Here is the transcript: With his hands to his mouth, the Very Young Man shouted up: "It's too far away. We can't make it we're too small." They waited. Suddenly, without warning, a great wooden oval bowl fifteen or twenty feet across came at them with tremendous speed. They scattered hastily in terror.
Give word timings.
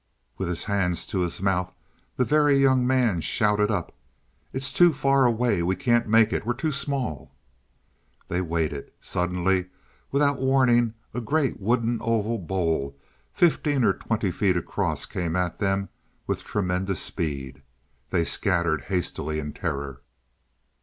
With 0.35 0.47
his 0.49 0.63
hands 0.63 1.05
to 1.05 1.19
his 1.19 1.43
mouth, 1.43 1.71
the 2.15 2.25
Very 2.25 2.55
Young 2.57 2.87
Man 2.87 3.21
shouted 3.21 3.69
up: 3.69 3.95
"It's 4.51 4.73
too 4.73 4.93
far 4.93 5.27
away. 5.27 5.61
We 5.61 5.75
can't 5.75 6.07
make 6.07 6.33
it 6.33 6.43
we're 6.43 6.55
too 6.55 6.71
small." 6.71 7.35
They 8.27 8.41
waited. 8.41 8.91
Suddenly, 8.99 9.69
without 10.09 10.41
warning, 10.41 10.95
a 11.13 11.21
great 11.21 11.59
wooden 11.59 11.99
oval 12.01 12.39
bowl 12.39 12.97
fifteen 13.31 13.83
or 13.83 13.93
twenty 13.93 14.31
feet 14.31 14.57
across 14.57 15.05
came 15.05 15.35
at 15.35 15.59
them 15.59 15.87
with 16.25 16.43
tremendous 16.43 16.99
speed. 16.99 17.61
They 18.09 18.23
scattered 18.23 18.81
hastily 18.85 19.37
in 19.37 19.53
terror. 19.53 20.01